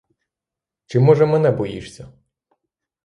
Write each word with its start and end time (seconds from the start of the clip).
Чи, 0.85 0.99
може, 0.99 1.25
мене 1.25 1.51
боїшся? 1.51 2.09